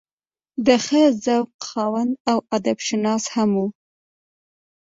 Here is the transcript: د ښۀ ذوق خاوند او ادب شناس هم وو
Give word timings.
د 0.65 0.67
ښۀ 0.85 1.01
ذوق 1.23 1.49
خاوند 1.67 2.11
او 2.31 2.37
ادب 2.55 2.77
شناس 2.87 3.23
هم 3.35 3.49
وو 3.57 3.67